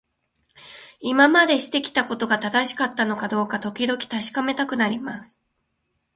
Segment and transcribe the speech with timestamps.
[0.99, 5.39] 今までしてきたことが正しかったのかどうか、時々確かめたくなります。